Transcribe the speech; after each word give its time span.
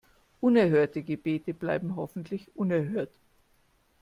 Unerhörte 0.39 1.03
Gebete 1.03 1.53
bleiben 1.53 1.95
hoffentlich 1.95 2.49
unerhört. 2.55 3.11